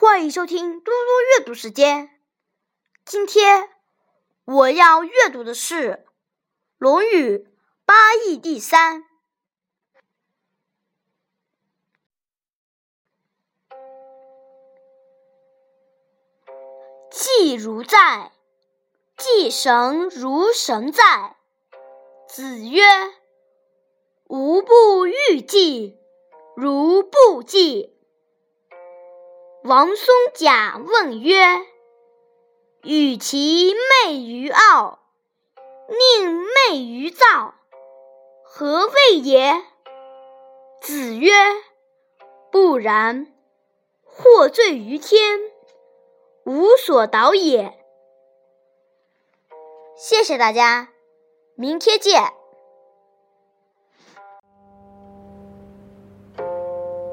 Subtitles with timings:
[0.00, 0.90] 欢迎收听嘟嘟
[1.38, 2.08] 阅读时间。
[3.04, 3.68] 今天
[4.46, 5.90] 我要阅读的是
[6.78, 7.36] 《论语·
[7.84, 9.02] 八佾第三》。
[17.10, 18.32] 祭如在，
[19.18, 21.36] 祭神如神在。
[22.26, 22.80] 子曰
[24.28, 25.98] ：“吾不欲祭，
[26.56, 27.94] 如不祭。”
[29.62, 31.44] 王孙贾问曰
[32.82, 35.00] ：“与其媚于傲，
[35.88, 37.54] 宁媚于躁，
[38.42, 39.62] 何谓也？”
[40.80, 41.30] 子曰
[42.50, 43.34] ：“不然，
[44.02, 45.38] 获罪于天，
[46.44, 47.84] 无所导也。”
[49.94, 50.88] 谢谢大家，
[51.54, 52.32] 明天见。